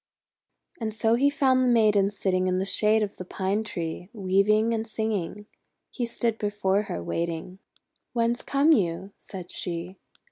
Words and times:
And 0.79 0.95
so 0.95 1.13
he 1.13 1.29
found 1.29 1.63
the 1.63 1.67
Maiden 1.67 2.09
sitting 2.09 2.47
in 2.47 2.57
the 2.57 2.65
shade 2.65 3.03
of 3.03 3.17
the 3.17 3.23
Pine 3.23 3.63
Tree, 3.63 4.09
weaving 4.13 4.73
and 4.73 4.87
singing. 4.87 5.45
He 5.91 6.07
stood 6.07 6.39
before 6.39 6.81
her, 6.89 7.03
waiting. 7.03 7.59
'Whence 8.13 8.41
come 8.41 8.71
you?" 8.71 9.11
said 9.19 9.51
she. 9.51 9.97